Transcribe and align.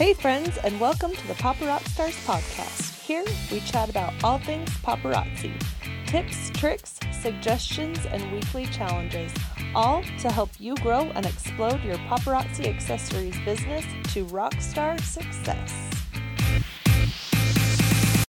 Hey, 0.00 0.14
friends, 0.14 0.56
and 0.64 0.80
welcome 0.80 1.12
to 1.12 1.26
the 1.28 1.34
Papa 1.34 1.66
Rock 1.66 1.82
Stars 1.82 2.16
podcast. 2.24 3.02
Here 3.02 3.22
we 3.52 3.60
chat 3.60 3.90
about 3.90 4.14
all 4.24 4.38
things 4.38 4.70
paparazzi 4.78 5.52
tips, 6.06 6.48
tricks, 6.54 6.98
suggestions, 7.12 7.98
and 8.06 8.32
weekly 8.32 8.64
challenges, 8.64 9.30
all 9.74 10.02
to 10.20 10.32
help 10.32 10.48
you 10.58 10.74
grow 10.76 11.02
and 11.14 11.26
explode 11.26 11.84
your 11.84 11.98
paparazzi 12.08 12.66
accessories 12.66 13.38
business 13.44 13.84
to 14.14 14.24
rockstar 14.28 14.98
success. 15.02 15.70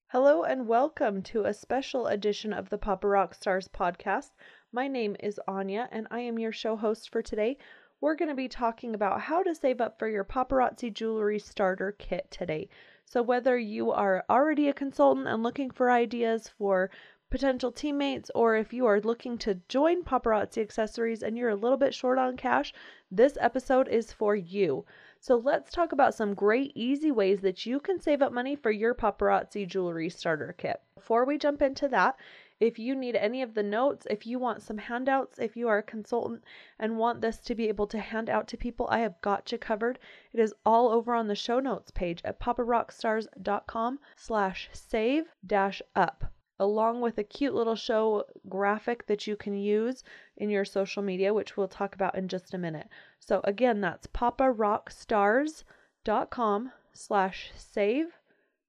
Hello, 0.09 0.43
and 0.43 0.67
welcome 0.67 1.23
to 1.23 1.45
a 1.45 1.55
special 1.55 2.09
edition 2.09 2.53
of 2.53 2.71
the 2.71 2.79
Papa 2.79 3.07
Rock 3.07 3.35
Stars 3.35 3.69
podcast. 3.69 4.31
My 4.73 4.89
name 4.89 5.15
is 5.21 5.39
Anya, 5.47 5.89
and 5.93 6.09
I 6.11 6.23
am 6.23 6.41
your 6.41 6.51
show 6.51 6.75
host 6.75 7.09
for 7.13 7.23
today 7.23 7.57
we're 8.03 8.17
going 8.17 8.29
to 8.29 8.35
be 8.35 8.49
talking 8.49 8.97
about 8.97 9.21
how 9.21 9.45
to 9.45 9.55
save 9.55 9.81
up 9.81 9.97
for 9.97 10.09
your 10.09 10.25
paparazzi 10.25 10.93
jewelry 10.93 11.39
starter 11.39 11.93
kit 11.93 12.27
today. 12.33 12.69
So, 13.05 13.23
whether 13.23 13.57
you 13.57 13.93
are 13.93 14.25
already 14.29 14.69
a 14.69 14.73
consultant 14.73 15.29
and 15.29 15.45
looking 15.45 15.71
for 15.71 15.89
ideas 15.89 16.49
for 16.49 16.91
potential 17.31 17.71
teammates, 17.71 18.29
or 18.35 18.57
if 18.57 18.73
you 18.73 18.87
are 18.87 19.01
looking 19.01 19.39
to 19.39 19.61
join 19.69 20.03
paparazzi 20.03 20.61
accessories 20.61 21.23
and 21.23 21.39
you're 21.39 21.51
a 21.51 21.55
little 21.55 21.79
bit 21.79 21.95
short 21.95 22.19
on 22.19 22.37
cash, 22.37 22.75
this 23.09 23.39
episode 23.41 23.87
is 23.87 24.13
for 24.13 24.35
you. 24.35 24.85
So, 25.21 25.37
let's 25.37 25.71
talk 25.71 25.93
about 25.93 26.13
some 26.13 26.35
great, 26.35 26.73
easy 26.75 27.13
ways 27.13 27.41
that 27.43 27.65
you 27.67 27.79
can 27.79 28.01
save 28.01 28.21
up 28.21 28.33
money 28.33 28.57
for 28.57 28.73
your 28.73 28.97
paparazzi 28.97 29.65
jewelry 29.65 30.11
starter 30.11 30.57
kit. 30.59 30.81
Before 30.97 31.25
we 31.25 31.39
jump 31.39 31.63
into 31.63 31.87
that, 31.87 32.17
if 32.63 32.79
you 32.79 32.95
need 32.95 33.17
any 33.17 33.43
of 33.43 33.55
the 33.55 33.63
notes, 33.65 34.07
if 34.09 34.25
you 34.25 34.39
want 34.39 34.63
some 34.63 34.79
handouts, 34.79 35.41
if 35.41 35.57
you 35.57 35.67
are 35.67 35.79
a 35.79 35.83
consultant 35.83 36.45
and 36.79 36.97
want 36.97 37.21
this 37.21 37.39
to 37.39 37.57
be 37.57 37.67
able 37.67 37.89
to 37.89 37.99
hand 37.99 38.31
out 38.31 38.47
to 38.47 38.57
people, 38.57 38.87
I 38.89 39.01
have 39.01 39.21
got 39.21 39.51
you 39.51 39.59
covered. 39.59 39.99
It 40.33 40.39
is 40.39 40.55
all 40.65 40.89
over 40.89 41.13
on 41.13 41.27
the 41.27 41.35
show 41.35 41.59
notes 41.59 41.91
page 41.91 42.23
at 42.25 42.39
paparockstars.com 42.39 43.99
slash 44.15 44.71
save 44.73 45.25
dash 45.45 45.83
up 45.97 46.33
along 46.61 47.01
with 47.01 47.19
a 47.19 47.25
cute 47.25 47.55
little 47.55 47.75
show 47.75 48.27
graphic 48.49 49.09
that 49.09 49.27
you 49.27 49.35
can 49.35 49.57
use 49.57 50.05
in 50.37 50.49
your 50.49 50.65
social 50.65 51.03
media, 51.03 51.35
which 51.35 51.57
we'll 51.57 51.67
talk 51.67 51.97
about 51.97 52.15
in 52.15 52.29
just 52.29 52.55
a 52.55 52.59
minute. 52.59 52.87
So 53.19 53.41
again, 53.43 53.81
that's 53.81 54.07
paparockstars.com 54.07 56.73
slash 56.93 57.51
save 57.57 58.07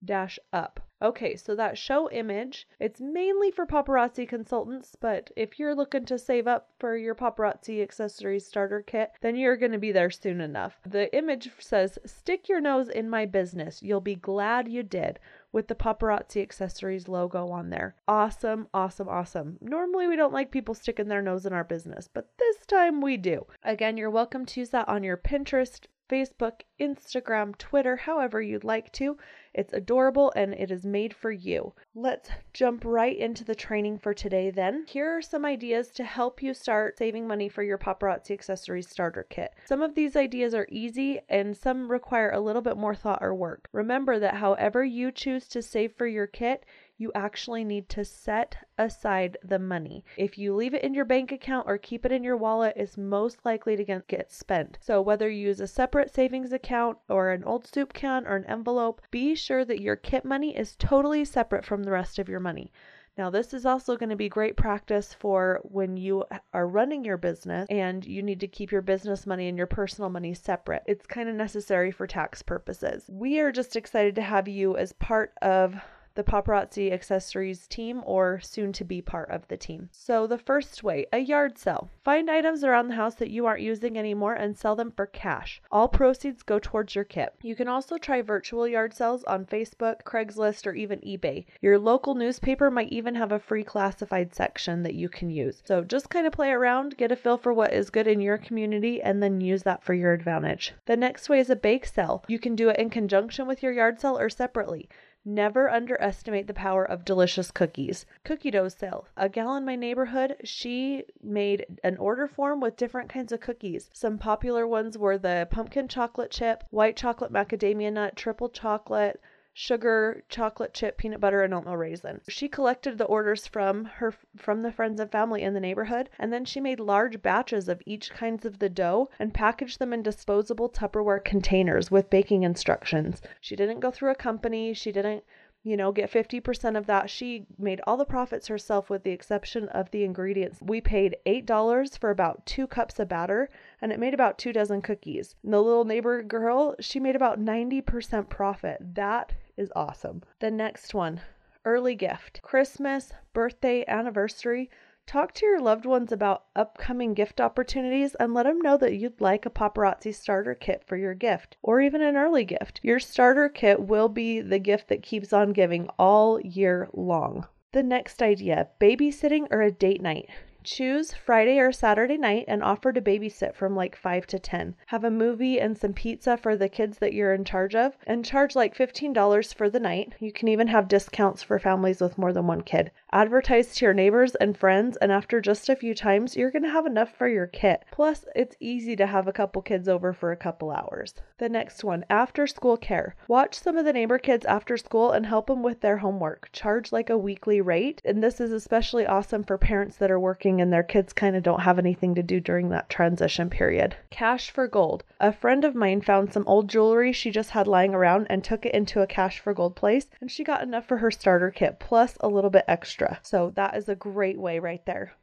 dash 0.06 0.40
up. 0.52 0.80
Okay, 1.04 1.36
so 1.36 1.54
that 1.54 1.78
show 1.78 2.09
image, 2.12 2.66
it's 2.80 3.02
mainly 3.02 3.52
for 3.52 3.66
paparazzi 3.66 4.26
consultants, 4.26 4.96
but 4.98 5.32
if 5.36 5.59
you're 5.59 5.76
looking 5.76 6.06
to 6.06 6.18
save 6.18 6.48
up 6.48 6.70
for 6.80 6.96
your 6.96 7.14
paparazzi 7.14 7.84
accessories 7.84 8.48
starter 8.48 8.81
kit, 8.81 9.12
then 9.20 9.36
you're 9.36 9.58
going 9.58 9.74
to 9.74 9.78
be 9.78 9.92
there 9.92 10.09
soon 10.09 10.40
enough. 10.40 10.80
The 10.86 11.14
image 11.14 11.52
says, 11.59 12.00
Stick 12.06 12.48
your 12.48 12.62
nose 12.62 12.88
in 12.88 13.09
my 13.09 13.26
business. 13.26 13.84
You'll 13.84 14.00
be 14.00 14.16
glad 14.16 14.70
you 14.70 14.81
did 14.81 15.20
with 15.52 15.68
the 15.68 15.76
paparazzi 15.76 16.42
accessories 16.42 17.09
logo 17.09 17.50
on 17.50 17.70
there. 17.70 17.96
Awesome, 18.08 18.68
awesome, 18.74 19.09
awesome. 19.09 19.58
Normally, 19.59 20.08
we 20.08 20.16
don't 20.16 20.34
like 20.34 20.52
people 20.52 20.74
sticking 20.74 21.09
their 21.09 21.22
nose 21.22 21.46
in 21.46 21.52
our 21.52 21.66
business, 21.66 22.09
but 22.12 22.30
this 22.40 22.66
time 22.66 23.02
we 23.02 23.18
do. 23.18 23.46
Again, 23.64 23.98
you're 23.98 24.09
welcome 24.09 24.46
to 24.46 24.59
use 24.62 24.70
that 24.70 24.88
on 24.88 25.04
your 25.04 25.18
Pinterest, 25.18 25.86
Facebook, 26.09 26.62
Instagram, 26.80 27.58
Twitter, 27.58 27.96
however 27.96 28.42
you'd 28.42 28.64
like 28.64 28.92
to. 28.94 29.18
It's 29.54 29.73
adorable 29.73 30.34
and 30.36 30.54
it 30.54 30.72
is 30.72 30.86
made 30.86 31.14
for 31.14 31.32
you. 31.32 31.73
Let's 31.96 32.30
jump 32.54 32.84
right 32.86 33.18
into 33.18 33.44
the 33.44 33.56
training 33.56 34.00
for 34.00 34.14
today 34.14 34.50
then. 34.50 34.86
Here 34.88 35.18
are 35.18 35.22
some 35.22 35.46
ideas 35.46 35.90
to 35.92 36.04
help 36.04 36.42
you 36.42 36.54
start 36.54 36.98
saving 36.98 37.28
money 37.28 37.50
for 37.50 37.64
your 37.64 37.78
paparazzi 37.78 38.31
accessories 38.31 38.90
starter 38.90 39.25
kit. 39.30 39.53
Some 39.66 39.81
of 39.81 39.96
these 39.96 40.16
ideas 40.16 40.53
are 40.53 40.68
easy 40.69 41.19
and 41.30 41.56
some 41.56 41.90
require 41.90 42.31
a 42.31 42.40
little 42.40 42.62
bit 42.62 42.78
more 42.78 42.96
thought 42.96 43.19
or 43.22 43.36
work. 43.36 43.69
Remember 43.72 44.19
that 44.19 44.36
however 44.36 44.84
you 44.84 45.12
choose 45.12 45.47
to 45.50 45.62
save 45.62 45.94
for 45.94 46.08
your 46.08 46.28
kit, 46.28 46.66
you 46.98 47.12
actually 47.16 47.64
need 47.64 47.90
to 47.90 48.06
set 48.06 48.56
aside 48.78 49.38
the 49.44 49.59
money. 49.59 50.04
If 50.18 50.38
you 50.38 50.56
leave 50.56 50.74
it 50.74 50.84
in 50.84 50.94
your 50.94 51.06
bank 51.06 51.31
account 51.31 51.68
or 51.68 51.78
keep 51.78 52.06
it 52.06 52.12
in 52.12 52.24
your 52.24 52.38
wallet, 52.38 52.74
it's 52.76 52.98
most 52.98 53.46
likely 53.46 53.76
to 53.76 53.84
get 53.84 54.31
spent. 54.31 54.78
So, 54.81 55.02
whether 55.02 55.30
you 55.30 55.48
use 55.48 55.59
a 55.59 55.68
separate 55.68 56.14
savings 56.14 56.54
account 56.54 56.98
or 57.09 57.31
an 57.31 57.44
old 57.44 57.66
soup 57.66 57.94
can 57.94 58.26
or 58.28 58.36
an 58.36 58.46
envelope, 58.46 59.02
be 59.12 59.36
sure 59.36 59.66
that 59.66 59.81
your 59.81 59.96
kit 59.96 60.24
money 60.24 60.56
is 60.56 60.76
totally 60.76 61.26
separate 61.26 61.66
from 61.66 61.84
the 61.84 61.92
rest 61.92 62.20
of 62.20 62.30
your 62.30 62.40
money. 62.40 62.72
Now, 63.18 63.30
this 63.30 63.54
is 63.54 63.66
also 63.66 63.96
going 63.96 64.10
to 64.10 64.16
be 64.16 64.30
great 64.30 64.58
practice 64.58 65.14
for 65.14 65.60
when 65.64 65.98
you 65.98 66.24
are 66.52 66.68
running 66.68 67.06
your 67.06 67.18
business 67.18 67.68
and 67.70 68.04
you 68.04 68.24
need 68.24 68.40
to 68.40 68.48
keep 68.48 68.72
your 68.72 68.81
business 68.81 69.28
money 69.28 69.48
and 69.48 69.58
your 69.58 69.68
personal 69.68 70.10
money 70.10 70.34
separate. 70.34 70.81
It's 70.88 71.06
kind 71.06 71.30
of 71.30 71.36
necessary 71.36 71.92
for 71.92 72.08
tax 72.08 72.42
purposes. 72.42 73.06
We 73.08 73.40
are 73.40 73.52
just 73.52 73.75
excited 73.75 74.16
to 74.16 74.24
have 74.24 74.48
you 74.48 74.78
as 74.78 74.94
part 74.94 75.34
of 75.44 75.75
the 76.16 76.24
paparazzi 76.24 76.91
accessories 76.91 77.68
team 77.68 78.01
or 78.06 78.40
soon 78.40 78.72
to 78.74 78.84
be 78.84 79.01
part 79.01 79.29
of 79.31 79.47
the 79.47 79.57
team. 79.57 79.90
So, 79.91 80.28
the 80.28 80.38
first 80.38 80.84
way 80.84 81.06
a 81.12 81.18
yard 81.18 81.57
sale. 81.57 81.90
Find 82.03 82.29
items 82.29 82.63
around 82.63 82.88
the 82.88 82.96
house 82.96 83.16
that 83.16 83.31
you 83.31 83.46
aren't 83.46 83.62
using 83.62 83.97
anymore 83.97 84.34
and 84.34 84.57
sell 84.57 84.75
them 84.75 84.91
for 84.91 85.06
cash. 85.06 85.62
All 85.72 85.88
proceeds 85.88 86.44
go 86.44 86.59
towards 86.59 86.96
your 86.96 87.03
kit. 87.03 87.34
You 87.41 87.56
can 87.56 87.68
also 87.68 87.97
try 87.97 88.22
virtual 88.22 88.68
yard 88.68 88.94
sales 88.94 89.24
on 89.24 89.46
Facebook, 89.46 90.03
Craigslist, 90.03 90.68
or 90.68 90.74
even 90.74 91.00
eBay. 91.00 91.46
Your 91.62 91.79
local 91.79 92.13
newspaper 92.13 92.69
might 92.69 92.91
even 92.91 93.16
have 93.16 93.31
a 93.31 93.40
free 93.40 93.63
classified 93.63 94.35
section 94.35 94.84
that 94.84 94.95
you 94.95 95.09
can 95.09 95.30
use. 95.30 95.63
So, 95.66 95.84
just 95.84 96.09
kind 96.09 96.28
of 96.28 96.34
play 96.34 96.51
around, 96.51 96.97
get 96.97 97.12
a 97.12 97.16
feel 97.16 97.38
for 97.38 97.53
what 97.53 97.74
is 97.74 97.90
good 97.90 98.07
in 98.07 98.22
your 98.22 98.38
community, 98.38 99.01
and 99.01 99.22
then 99.22 99.41
use 99.41 99.63
that 99.63 99.84
for 99.84 99.94
your 99.94 100.13
advantage. 100.13 100.74
The 100.85 100.97
next 100.97 101.30
way 101.30 101.40
is 101.40 101.50
a 101.50 101.56
bake 101.56 101.85
sale. 101.85 102.24
You 102.28 102.40
can 102.40 102.56
do 102.56 102.69
it 102.69 102.78
in 102.78 102.90
conjunction 102.90 103.47
with 103.47 103.63
your 103.63 103.72
yard 103.72 104.00
sale 104.00 104.18
or 104.19 104.30
separately. 104.30 104.90
Never 105.25 105.69
underestimate 105.69 106.47
the 106.47 106.53
power 106.53 106.84
of 106.84 107.06
delicious 107.06 107.50
cookies. 107.50 108.06
Cookie 108.25 108.51
dough 108.51 108.67
sale. 108.67 109.07
A 109.16 109.29
gal 109.29 109.56
in 109.56 109.63
my 109.63 109.78
neighborhood, 109.78 110.35
she 110.44 111.06
made 111.22 111.66
an 111.81 111.95
order 111.95 112.28
form 112.28 112.59
with 112.59 112.75
different 112.75 113.09
kinds 113.09 113.31
of 113.31 113.39
cookies. 113.39 113.89
Some 113.94 114.17
popular 114.17 114.67
ones 114.67 114.97
were 114.97 115.17
the 115.17 115.47
pumpkin 115.50 115.88
chocolate 115.88 116.29
chip, 116.29 116.66
white 116.72 116.97
chocolate 116.97 117.31
macadamia 117.31 117.94
nut, 117.94 118.17
triple 118.17 118.50
chocolate, 118.50 119.22
sugar, 119.56 120.24
chocolate 120.30 120.74
chip, 120.74 120.97
peanut 120.97 121.19
butter, 121.19 121.44
and 121.44 121.53
oatmeal 121.53 121.78
raisin. 121.78 122.19
She 122.28 122.47
collected 122.47 122.97
the 122.97 123.06
orders 123.06 123.46
from 123.46 123.86
her 123.86 124.14
from 124.36 124.64
the 124.64 124.72
friends 124.72 125.00
and 125.00 125.12
family 125.12 125.44
in 125.44 125.53
the 125.53 125.59
neighborhood, 125.59 126.09
and 126.18 126.34
then 126.34 126.44
she 126.44 126.59
made 126.59 126.80
large 126.80 127.22
batches 127.22 127.69
of 127.69 127.81
each 127.86 128.09
kinds 128.09 128.46
of 128.46 128.58
the 128.58 128.69
dough 128.69 129.09
and 129.19 129.34
packaged 129.34 129.78
them 129.78 129.94
in 129.94 130.02
disposable 130.02 130.69
Tupperware 130.69 131.24
containers 131.24 131.92
with 131.92 132.09
baking 132.09 132.42
instructions. 132.44 133.22
She 133.40 133.56
didn't 133.56 133.80
go 133.80 133.92
through 133.92 134.12
a 134.12 134.16
company, 134.16 134.74
she 134.74 134.92
didn't 134.92 135.24
you 135.63 135.78
know, 135.78 135.94
get 135.94 136.12
50% 136.12 136.78
of 136.78 136.88
that. 136.88 137.09
She 137.09 137.46
made 137.58 137.80
all 137.88 137.96
the 137.96 138.03
profits 138.03 138.47
herself 138.47 138.90
with 138.90 139.03
the 139.03 139.12
exception 139.12 139.69
of 139.69 139.90
the 139.92 140.03
ingredients. 140.03 140.59
We 140.62 140.81
paid 140.81 141.16
$8 141.25 141.97
for 141.97 142.09
about 142.09 142.46
two 142.46 142.68
cups 142.68 143.00
of 143.00 143.08
batter 143.08 143.50
and 143.81 143.92
it 143.94 144.00
made 144.00 144.13
about 144.13 144.38
two 144.38 144.52
dozen 144.52 144.81
cookies. 144.81 145.36
And 145.42 145.53
the 145.53 145.62
little 145.62 145.86
neighbor 145.86 146.22
girl, 146.22 146.75
she 146.81 147.00
made 147.00 147.16
about 147.16 147.40
90% 147.40 148.28
profit. 148.28 148.78
That 148.96 149.31
is 149.58 149.72
awesome. 149.75 150.24
The 150.40 150.52
next 150.52 150.94
one 150.94 151.22
early 151.66 151.96
gift, 151.96 152.41
Christmas, 152.41 153.14
birthday, 153.31 153.86
anniversary. 153.88 154.69
Talk 155.06 155.34
to 155.34 155.46
your 155.46 155.59
loved 155.59 155.86
ones 155.86 156.12
about 156.12 156.46
upcoming 156.56 157.14
gift 157.14 157.41
opportunities 157.41 158.16
and 158.16 158.34
let 158.34 158.44
them 158.44 158.62
know 158.62 158.78
that 158.78 158.96
you'd 158.96 159.19
like 159.19 159.46
a 159.46 159.50
paparazzi 159.50 160.13
starter 160.13 160.56
kit 160.56 160.84
for 160.86 160.96
your 160.96 161.13
gift 161.13 161.58
or 161.62 161.81
even 161.81 162.02
an 162.02 162.16
early 162.16 162.46
gift. 162.46 162.80
Your 162.84 163.00
starter 163.00 163.50
kit 163.50 163.81
will 163.81 164.09
be 164.09 164.40
the 164.42 164.59
gift 164.59 164.88
that 164.88 165.03
keeps 165.03 165.34
on 165.34 165.52
giving 165.52 165.90
all 166.00 166.40
year 166.42 166.90
long. 166.94 167.48
The 167.74 167.83
next 167.83 168.22
idea 168.22 168.69
babysitting 168.80 169.48
or 169.51 169.62
a 169.62 169.72
date 169.72 170.01
night. 170.01 170.30
Choose 170.63 171.13
Friday 171.13 171.60
or 171.60 171.74
Saturday 171.74 172.18
night 172.18 172.45
and 172.48 172.63
offer 172.63 172.94
to 172.94 173.01
babysit 173.01 173.54
from 173.54 173.75
like 173.75 173.98
5 173.98 174.25
to 174.27 174.39
10. 174.39 174.75
Have 174.88 175.04
a 175.04 175.12
movie 175.12 175.60
and 175.60 175.77
some 175.77 175.94
pizza 175.94 176.38
for 176.38 176.56
the 176.56 176.69
kids 176.69 177.00
that 177.00 177.13
you're 177.13 177.33
in 177.33 177.44
charge 177.44 177.75
of 177.75 177.98
and 178.07 178.24
charge 178.24 178.56
like 178.56 178.74
$15 178.75 179.54
for 179.54 179.69
the 179.69 179.80
night. 179.80 180.13
You 180.19 180.31
can 180.31 180.48
even 180.48 180.68
have 180.68 180.88
discounts 180.88 181.44
for 181.44 181.60
families 181.60 182.00
with 182.00 182.18
more 182.18 182.31
than 182.31 182.48
one 182.48 182.62
kid. 182.62 182.92
Advertise 183.12 183.75
to 183.75 183.86
your 183.86 183.94
neighbors 183.94 184.36
and 184.36 184.57
friends, 184.57 184.98
and 184.98 185.12
after 185.12 185.39
just 185.42 185.69
a 185.69 185.75
few 185.75 185.94
times, 185.94 186.36
you're 186.36 186.50
going 186.50 186.63
to 186.63 186.69
have 186.69 186.86
enough 186.86 187.12
for 187.15 187.27
your 187.27 187.45
kit. 187.45 187.83
Plus, 187.92 188.25
it's 188.36 188.56
easy 188.60 188.95
to 188.95 189.06
have 189.06 189.27
a 189.27 189.33
couple 189.33 189.62
kids 189.62 189.88
over 189.88 190.13
for 190.13 190.31
a 190.31 190.38
couple 190.38 190.71
hours. 190.71 191.13
The 191.38 191.50
next 191.50 191.83
one 191.83 192.06
after 192.10 192.48
school 192.48 192.77
care. 192.77 193.15
Watch 193.27 193.60
some 193.60 193.77
of 193.77 193.86
the 193.86 193.94
neighbor 193.94 194.18
kids 194.18 194.45
after 194.45 194.77
school 194.77 195.12
and 195.12 195.25
help 195.25 195.48
them 195.48 195.62
with 195.62 195.81
their 195.81 195.98
homework. 195.98 196.50
Charge 196.54 196.92
like 196.92 197.10
a 197.10 197.18
weekly 197.18 197.60
rate, 197.62 198.01
and 198.06 198.24
this 198.24 198.39
is 198.39 198.51
especially 198.51 199.06
awesome 199.06 199.44
for 199.44 199.57
parents 199.57 199.98
that 199.98 200.10
are 200.10 200.19
working 200.19 200.52
and 200.61 200.71
their 200.71 200.83
kids 200.83 201.13
kind 201.13 201.35
of 201.35 201.44
don't 201.44 201.61
have 201.61 201.79
anything 201.79 202.15
to 202.15 202.23
do 202.23 202.39
during 202.39 202.69
that 202.69 202.89
transition 202.89 203.50
period. 203.50 203.95
Cash 204.09 204.51
for 204.51 204.67
gold. 204.67 205.03
A 205.19 205.33
friend 205.33 205.65
of 205.65 205.75
mine 205.75 206.01
found 206.01 206.31
some 206.31 206.47
old 206.47 206.69
jewelry 206.69 207.11
she 207.11 207.31
just 207.31 207.50
had 207.50 207.67
lying 207.67 207.94
around 207.94 208.27
and 208.29 208.44
took 208.44 208.65
it 208.65 208.73
into 208.73 209.01
a 209.01 209.07
cash 209.07 209.39
for 209.39 209.53
gold 209.53 209.75
place, 209.75 210.07
and 210.21 210.31
she 210.31 210.44
got 210.44 210.63
enough 210.63 210.88
for 210.88 210.97
her 210.97 211.11
starter 211.11 211.51
kit 211.51 211.79
plus 211.79 212.17
a 212.21 212.27
little 212.27 212.50
bit 212.50 212.65
extra 212.67 212.83
extra. 212.83 213.19
So 213.23 213.51
that 213.55 213.75
is 213.75 213.88
a 213.88 213.95
great 213.95 214.38
way 214.38 214.59
right 214.59 214.85
there. 214.85 215.13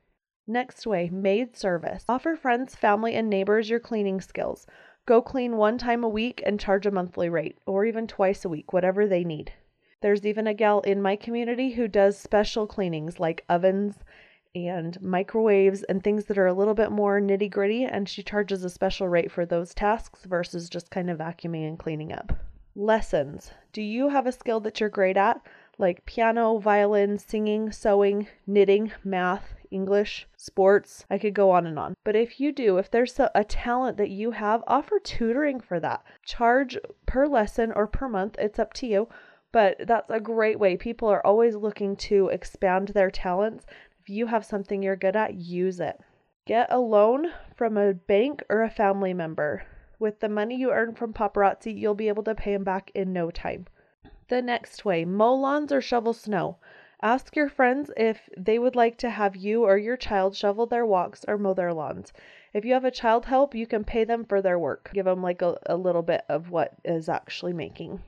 Next 0.46 0.86
way, 0.86 1.10
maid 1.12 1.56
service. 1.56 2.04
Offer 2.08 2.36
friends, 2.36 2.74
family, 2.74 3.14
and 3.14 3.28
neighbors 3.28 3.70
your 3.70 3.80
cleaning 3.80 4.20
skills. 4.20 4.66
go 5.06 5.20
clean 5.20 5.56
one 5.56 5.76
time 5.76 6.04
a 6.04 6.08
week 6.08 6.42
and 6.46 6.58
charge 6.60 6.86
a 6.86 6.90
monthly 6.90 7.28
rate, 7.28 7.58
or 7.66 7.84
even 7.84 8.06
twice 8.06 8.44
a 8.44 8.48
week, 8.48 8.72
whatever 8.72 9.06
they 9.06 9.24
need. 9.24 9.52
There's 10.00 10.24
even 10.24 10.46
a 10.46 10.54
gal 10.54 10.80
in 10.80 11.02
my 11.02 11.16
community 11.16 11.72
who 11.72 11.86
does 11.86 12.16
special 12.16 12.66
cleanings 12.66 13.20
like 13.20 13.44
ovens 13.48 13.98
and 14.54 15.00
microwaves 15.00 15.82
and 15.84 16.02
things 16.02 16.24
that 16.24 16.38
are 16.38 16.46
a 16.46 16.54
little 16.54 16.74
bit 16.74 16.90
more 16.90 17.20
nitty 17.20 17.50
gritty, 17.50 17.84
and 17.84 18.08
she 18.08 18.22
charges 18.22 18.64
a 18.64 18.70
special 18.70 19.08
rate 19.08 19.30
for 19.30 19.46
those 19.46 19.74
tasks 19.74 20.24
versus 20.24 20.68
just 20.68 20.90
kind 20.90 21.10
of 21.10 21.18
vacuuming 21.18 21.66
and 21.68 21.78
cleaning 21.78 22.12
up. 22.12 22.32
Lessons. 22.74 23.52
Do 23.72 23.82
you 23.82 24.08
have 24.08 24.26
a 24.26 24.32
skill 24.32 24.60
that 24.60 24.80
you're 24.80 24.88
great 24.88 25.16
at, 25.16 25.40
like 25.78 26.04
piano, 26.06 26.58
violin, 26.58 27.18
singing, 27.18 27.72
sewing, 27.72 28.28
knitting, 28.46 28.92
math, 29.04 29.54
English, 29.70 30.26
sports? 30.36 31.04
I 31.10 31.18
could 31.18 31.34
go 31.34 31.50
on 31.50 31.66
and 31.66 31.78
on. 31.78 31.94
But 32.04 32.16
if 32.16 32.40
you 32.40 32.52
do, 32.52 32.78
if 32.78 32.90
there's 32.90 33.18
a, 33.18 33.44
talent 33.44 33.96
that 33.98 34.10
you 34.10 34.32
have, 34.32 34.64
offer 34.66 34.98
tutoring 34.98 35.60
for 35.60 35.80
that. 35.80 36.04
Charge 36.24 36.78
per 37.06 37.26
lesson 37.26 37.72
or 37.72 37.86
per 37.86 38.08
month, 38.08 38.36
it's 38.38 38.58
up 38.58 38.72
to 38.74 38.86
you. 38.86 39.08
But 39.52 39.78
that's 39.86 40.10
a 40.10 40.20
great 40.20 40.60
way. 40.60 40.76
People 40.76 41.08
are 41.08 41.26
always 41.26 41.56
looking 41.56 41.96
to 41.96 42.28
expand 42.28 42.88
their 42.88 43.10
talents 43.10 43.66
you 44.10 44.26
have 44.26 44.44
something 44.44 44.82
you're 44.82 44.96
good 44.96 45.16
at, 45.16 45.34
use 45.34 45.80
it. 45.80 46.00
Get 46.46 46.72
a 46.72 46.78
loan 46.78 47.32
from 47.54 47.76
a 47.76 47.94
bank 47.94 48.42
or 48.50 48.62
a 48.62 48.70
family 48.70 49.14
member. 49.14 49.62
With 49.98 50.20
the 50.20 50.28
money 50.28 50.56
you 50.56 50.72
earn 50.72 50.94
from 50.94 51.12
paparazzi, 51.12 51.72
you'll 51.72 51.94
be 51.94 52.08
able 52.08 52.24
to 52.24 52.34
pay 52.34 52.52
them 52.52 52.64
back 52.64 52.90
in 52.94 53.12
no 53.12 53.30
time. 53.30 53.66
The 54.28 54.42
next 54.42 54.84
way 54.84 55.04
mow 55.04 55.34
lawns 55.34 55.72
or 55.72 55.80
shovel 55.80 56.12
snow. 56.12 56.58
Ask 57.02 57.34
your 57.34 57.48
friends 57.48 57.90
if 57.96 58.28
they 58.36 58.58
would 58.58 58.76
like 58.76 58.98
to 58.98 59.10
have 59.10 59.36
you 59.36 59.64
or 59.64 59.78
your 59.78 59.96
child 59.96 60.36
shovel 60.36 60.66
their 60.66 60.84
walks 60.84 61.24
or 61.26 61.38
mow 61.38 61.54
their 61.54 61.72
lawns. 61.72 62.12
If 62.52 62.64
you 62.64 62.74
have 62.74 62.84
a 62.84 62.90
child 62.90 63.26
help, 63.26 63.54
you 63.54 63.66
can 63.66 63.84
pay 63.84 64.04
them 64.04 64.24
for 64.24 64.42
their 64.42 64.58
work. 64.58 64.90
Give 64.92 65.06
them 65.06 65.22
like 65.22 65.40
a, 65.40 65.58
a 65.66 65.76
little 65.76 66.02
bit 66.02 66.24
of 66.28 66.50
what 66.50 66.74
is 66.84 67.08
actually 67.08 67.52
making. 67.52 68.02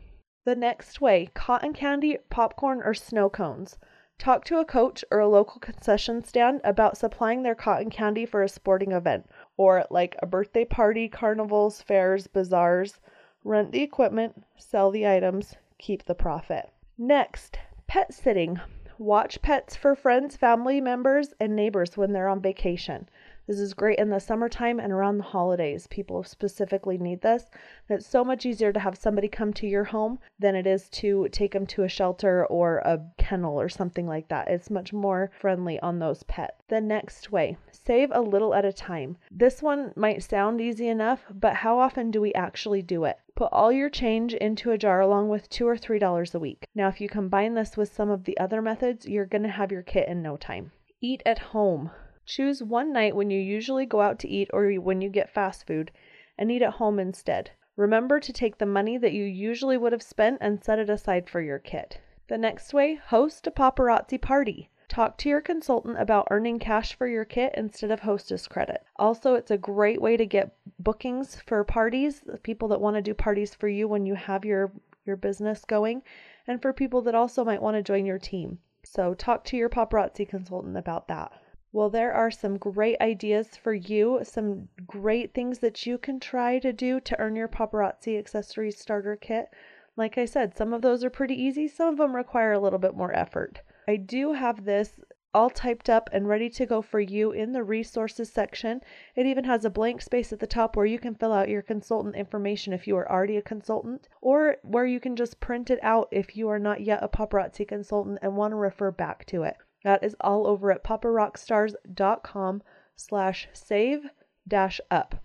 The 0.45 0.57
next 0.57 1.01
way 1.01 1.29
cotton 1.35 1.73
candy, 1.73 2.19
popcorn, 2.29 2.83
or 2.83 2.95
snow 2.95 3.31
cones. 3.31 3.79
Talk 4.23 4.45
to 4.45 4.61
a 4.61 4.65
coach 4.65 5.05
or 5.11 5.19
a 5.19 5.27
local 5.27 5.59
concession 5.59 6.23
stand 6.23 6.61
about 6.63 6.97
supplying 6.97 7.43
their 7.43 7.57
cotton 7.57 7.91
candy 7.91 8.25
for 8.25 8.45
a 8.45 8.49
sporting 8.49 8.93
event 8.93 9.29
or 9.57 9.85
like 9.91 10.15
a 10.21 10.27
birthday 10.27 10.65
party, 10.65 11.09
carnivals, 11.09 11.83
fairs, 11.83 12.29
bazaars. 12.29 13.01
Rent 13.43 13.73
the 13.73 13.83
equipment, 13.83 14.45
sell 14.57 14.93
the 14.93 15.09
items, 15.09 15.57
keep 15.77 16.05
the 16.05 16.15
profit. 16.15 16.71
Next, 16.97 17.59
pet 17.89 18.15
sitting. 18.15 18.61
Watch 18.97 19.43
pets 19.43 19.75
for 19.75 19.97
friends, 19.97 20.37
family 20.37 20.81
members, 20.81 21.35
and 21.41 21.57
neighbors 21.57 21.97
when 21.97 22.13
they're 22.13 22.29
on 22.29 22.41
vacation. 22.41 23.09
This 23.49 23.59
is 23.59 23.75
great 23.75 23.99
in 23.99 24.09
the 24.09 24.21
summertime 24.21 24.79
and 24.79 24.93
around 24.93 25.19
the 25.19 25.25
holidays. 25.25 25.89
People 25.89 26.23
specifically 26.23 26.97
need 26.97 27.23
this. 27.23 27.51
it's 27.89 28.07
so 28.07 28.23
much 28.23 28.47
easier 28.47 28.73
to 28.73 28.79
have 28.79 28.97
somebody 28.97 29.27
come 29.27 29.53
to 29.55 29.67
your 29.67 29.83
home 29.83 30.21
than 30.39 30.55
it 30.55 30.65
is 30.65 30.89
to 30.91 31.29
take 31.31 31.53
them 31.53 31.67
to 31.67 31.83
a 31.83 31.89
shelter 31.89 32.47
or 32.47 32.79
a 32.79 33.05
kennel 33.19 33.61
or 33.61 33.69
something 33.69 34.07
like 34.07 34.29
that. 34.29 34.47
It's 34.47 34.71
much 34.71 34.93
more 34.93 35.33
friendly 35.41 35.81
on 35.81 35.99
those 35.99 36.23
pets. 36.23 36.63
The 36.69 36.81
next 36.81 37.33
way, 37.33 37.57
save 37.73 38.13
a 38.13 38.21
little 38.21 38.55
at 38.55 38.65
a 38.65 38.73
time. 38.73 39.17
This 39.29 39.61
one 39.61 39.93
might 39.97 40.23
sound 40.23 40.61
easy 40.61 40.87
enough, 40.87 41.25
but 41.29 41.55
how 41.55 41.81
often 41.81 42.13
do 42.13 42.21
we 42.21 42.33
actually 42.35 42.83
do 42.83 43.05
it? 43.05 43.19
Put 43.35 43.53
all 43.53 43.73
your 43.73 43.91
change 43.91 44.35
into 44.35 44.71
a 44.71 44.79
jar 44.79 45.01
along 45.01 45.31
with 45.31 45.51
two 45.51 45.67
or 45.67 45.77
three 45.77 45.99
dollars 45.99 46.33
a 46.33 46.39
week. 46.39 46.69
Now, 46.77 46.87
if 46.87 47.01
you 47.01 47.09
combine 47.09 47.55
this 47.55 47.77
with 47.77 47.93
some 47.93 48.09
of 48.09 48.23
the 48.23 48.39
other 48.39 48.63
methods, 48.63 49.09
you're 49.09 49.27
going 49.27 49.43
to 49.43 49.49
have 49.49 49.73
your 49.73 49.83
kit 49.83 50.07
in 50.07 50.23
no 50.23 50.37
time. 50.37 50.71
Eat 51.01 51.23
at 51.27 51.41
home. 51.41 51.91
Choose 52.25 52.63
one 52.63 52.93
night 52.93 53.17
when 53.17 53.31
you 53.31 53.41
usually 53.41 53.87
go 53.87 54.01
out 54.01 54.19
to 54.21 54.29
eat 54.29 54.49
or 54.53 54.73
when 54.75 55.01
you 55.03 55.09
get 55.09 55.29
fast 55.29 55.67
food 55.67 55.91
and 56.39 56.51
eat 56.51 56.63
at 56.63 56.75
home 56.75 56.99
instead. 56.99 57.51
Remember 57.77 58.21
to 58.21 58.33
take 58.33 58.59
the 58.59 58.67
money 58.67 58.99
that 58.99 59.13
you 59.13 59.25
usually 59.25 59.77
would 59.77 59.93
have 59.93 60.03
spent 60.03 60.39
and 60.41 60.63
set 60.63 60.79
it 60.79 60.91
aside 60.91 61.29
for 61.29 61.41
your 61.41 61.59
kit. 61.59 62.01
The 62.29 62.39
next 62.39 62.73
way, 62.73 62.95
host 62.95 63.47
a 63.47 63.51
paparazzi 63.51 64.21
party. 64.21 64.71
Talk 64.89 65.17
to 65.19 65.29
your 65.29 65.41
consultant 65.41 65.99
about 65.99 66.29
earning 66.31 66.59
cash 66.59 66.95
for 66.95 67.07
your 67.07 67.25
kit 67.25 67.55
instead 67.57 67.91
of 67.91 68.01
hostess 68.01 68.47
credit. 68.47 68.85
Also, 68.97 69.35
it's 69.35 69.51
a 69.51 69.57
great 69.59 70.01
way 70.01 70.17
to 70.17 70.27
get 70.27 70.55
bookings 70.79 71.41
for 71.47 71.65
parties, 71.65 72.23
people 72.43 72.69
that 72.69 72.81
want 72.81 72.97
to 72.97 73.03
do 73.03 73.15
parties 73.15 73.55
for 73.55 73.69
you 73.69 73.89
when 73.89 74.07
you 74.07 74.15
have 74.15 74.45
your 74.45 74.71
your 75.05 75.17
business 75.17 75.65
going, 75.65 76.03
and 76.47 76.63
for 76.63 76.73
people 76.73 77.03
that 77.03 77.15
also 77.15 77.45
might 77.45 77.63
want 77.63 77.77
to 77.77 77.83
join 77.83 78.07
your 78.07 78.19
team. 78.19 78.59
So, 78.85 79.15
talk 79.15 79.45
to 79.45 79.57
your 79.57 79.69
paparazzi 79.69 80.29
consultant 80.29 80.77
about 80.77 81.09
that. 81.09 81.33
Well, 81.75 81.89
there 81.89 82.13
are 82.13 82.31
some 82.31 82.59
great 82.59 83.01
ideas 83.01 83.57
for 83.57 83.73
you, 83.73 84.21
some 84.25 84.69
great 84.87 85.33
things 85.33 85.61
that 85.61 85.87
you 85.87 85.97
can 85.97 86.21
try 86.21 86.59
to 86.59 86.71
do 86.71 87.01
to 87.01 87.19
earn 87.19 87.35
your 87.35 87.49
paparazzi 87.49 88.19
accessories 88.19 88.79
starter 88.79 89.17
kit. 89.17 89.49
Like 89.97 90.19
I 90.19 90.27
said, 90.27 90.55
some 90.55 90.75
of 90.75 90.83
those 90.83 91.03
are 91.03 91.09
pretty 91.09 91.35
easy, 91.35 91.67
some 91.69 91.89
of 91.89 91.97
them 91.97 92.15
require 92.15 92.53
a 92.53 92.59
little 92.59 92.79
bit 92.79 92.95
more 92.95 93.17
effort. 93.17 93.63
I 93.89 93.97
do 93.97 94.35
have 94.35 94.67
this 94.67 95.01
all 95.33 95.49
typed 95.49 95.89
up 95.89 96.11
and 96.13 96.29
ready 96.29 96.51
to 96.51 96.67
go 96.67 96.83
for 96.83 97.01
you 97.01 97.33
in 97.33 97.53
the 97.53 97.63
resources 97.63 98.31
section. 98.31 98.83
It 99.17 99.25
even 99.25 99.45
has 99.45 99.65
a 99.65 99.71
blank 99.71 100.03
space 100.03 100.31
at 100.31 100.41
the 100.41 100.47
top 100.47 100.77
where 100.77 100.85
you 100.85 100.99
can 100.99 101.15
fill 101.15 101.33
out 101.33 101.49
your 101.49 101.63
consultant 101.63 102.17
information 102.17 102.75
if 102.75 102.87
you 102.87 102.99
are 102.99 103.11
already 103.11 103.39
a 103.39 103.43
consultant, 103.43 104.11
or 104.21 104.59
where 104.63 104.85
you 104.85 105.01
can 105.01 105.17
just 105.17 105.41
print 105.41 105.71
it 105.71 105.79
out 105.83 106.09
if 106.11 106.37
you 106.37 106.49
are 106.49 106.59
not 106.59 106.83
yet 106.83 107.03
a 107.03 107.09
paparazzi 107.09 107.67
consultant 107.67 108.19
and 108.21 108.37
want 108.37 108.53
to 108.53 108.57
refer 108.57 108.91
back 108.91 109.25
to 109.25 109.43
it. 109.45 109.57
That 109.85 110.05
is 110.05 110.17
all 110.21 110.47
over 110.47 110.71
at 110.71 110.85
paparockstars.com 110.85 112.63
slash 112.97 113.49
save 113.53 114.11
dash 114.47 114.81
up. 114.91 115.17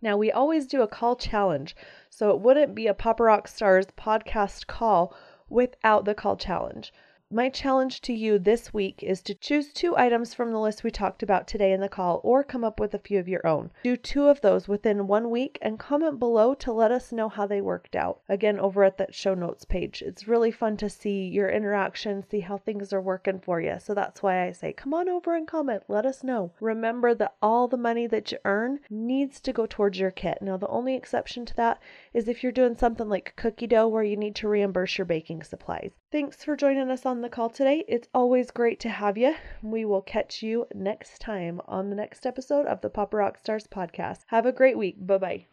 Now, 0.00 0.16
we 0.16 0.30
always 0.30 0.66
do 0.66 0.82
a 0.82 0.88
call 0.88 1.16
challenge, 1.16 1.74
so 2.08 2.30
it 2.30 2.40
wouldn't 2.40 2.74
be 2.74 2.86
a 2.86 2.94
Papa 2.94 3.24
Rock 3.24 3.48
Stars 3.48 3.86
podcast 3.86 4.66
call 4.66 5.14
without 5.48 6.04
the 6.04 6.14
call 6.14 6.36
challenge. 6.36 6.92
My 7.30 7.50
challenge 7.50 8.00
to 8.02 8.14
you 8.14 8.38
this 8.38 8.72
week 8.72 9.02
is 9.02 9.20
to 9.24 9.34
choose 9.34 9.70
two 9.70 9.94
items 9.98 10.32
from 10.32 10.50
the 10.50 10.58
list 10.58 10.82
we 10.82 10.90
talked 10.90 11.22
about 11.22 11.46
today 11.46 11.72
in 11.72 11.80
the 11.82 11.88
call 11.88 12.22
or 12.24 12.42
come 12.42 12.64
up 12.64 12.80
with 12.80 12.94
a 12.94 12.98
few 12.98 13.18
of 13.18 13.28
your 13.28 13.46
own. 13.46 13.70
Do 13.84 13.98
two 13.98 14.28
of 14.28 14.40
those 14.40 14.66
within 14.66 15.06
one 15.06 15.28
week 15.28 15.58
and 15.60 15.78
comment 15.78 16.18
below 16.18 16.54
to 16.54 16.72
let 16.72 16.90
us 16.90 17.12
know 17.12 17.28
how 17.28 17.46
they 17.46 17.60
worked 17.60 17.94
out. 17.94 18.20
Again, 18.30 18.58
over 18.58 18.82
at 18.82 18.96
that 18.96 19.14
show 19.14 19.34
notes 19.34 19.66
page. 19.66 20.00
It's 20.00 20.26
really 20.26 20.50
fun 20.50 20.78
to 20.78 20.88
see 20.88 21.28
your 21.28 21.50
interaction, 21.50 22.24
see 22.26 22.40
how 22.40 22.56
things 22.56 22.94
are 22.94 23.00
working 23.02 23.40
for 23.40 23.60
you. 23.60 23.76
So 23.78 23.92
that's 23.92 24.22
why 24.22 24.46
I 24.46 24.52
say 24.52 24.72
come 24.72 24.94
on 24.94 25.10
over 25.10 25.36
and 25.36 25.46
comment. 25.46 25.82
Let 25.86 26.06
us 26.06 26.24
know. 26.24 26.52
Remember 26.60 27.14
that 27.14 27.34
all 27.42 27.68
the 27.68 27.76
money 27.76 28.06
that 28.06 28.32
you 28.32 28.38
earn 28.46 28.80
needs 28.88 29.38
to 29.40 29.52
go 29.52 29.66
towards 29.66 30.00
your 30.00 30.12
kit. 30.12 30.38
Now, 30.40 30.56
the 30.56 30.68
only 30.68 30.96
exception 30.96 31.44
to 31.44 31.56
that 31.56 31.78
is 32.14 32.26
if 32.26 32.42
you're 32.42 32.52
doing 32.52 32.74
something 32.74 33.10
like 33.10 33.36
cookie 33.36 33.66
dough 33.66 33.86
where 33.86 34.02
you 34.02 34.16
need 34.16 34.34
to 34.36 34.48
reimburse 34.48 34.96
your 34.96 35.04
baking 35.04 35.42
supplies. 35.42 35.92
Thanks 36.10 36.42
for 36.42 36.56
joining 36.56 36.88
us 36.88 37.04
on 37.18 37.22
the 37.22 37.28
call 37.28 37.50
today. 37.50 37.84
It's 37.88 38.06
always 38.14 38.52
great 38.52 38.78
to 38.80 38.88
have 38.88 39.18
you. 39.18 39.34
We 39.60 39.84
will 39.84 40.02
catch 40.02 40.40
you 40.40 40.66
next 40.72 41.20
time 41.20 41.60
on 41.66 41.90
the 41.90 41.96
next 41.96 42.24
episode 42.24 42.66
of 42.66 42.80
the 42.80 42.90
Papa 42.90 43.16
Rock 43.16 43.38
Stars 43.38 43.66
podcast. 43.66 44.20
Have 44.28 44.46
a 44.46 44.52
great 44.52 44.78
week. 44.78 45.04
Bye 45.04 45.18
bye. 45.18 45.46